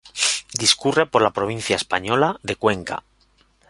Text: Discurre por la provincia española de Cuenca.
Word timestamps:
Discurre 0.61 1.05
por 1.05 1.21
la 1.21 1.29
provincia 1.29 1.75
española 1.75 2.39
de 2.41 2.55
Cuenca. 2.55 3.03